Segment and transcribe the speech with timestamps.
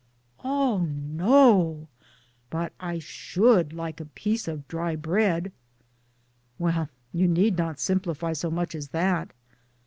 [0.43, 1.87] ""Oh no!
[2.49, 5.51] but I should like a piece of dry bread.""
[6.57, 9.29] Well, you need not * simplify' so much as that."